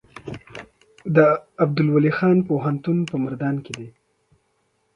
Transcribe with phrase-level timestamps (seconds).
[1.15, 1.17] د
[1.63, 3.87] عبدالولي خان پوهنتون په مردان کې دی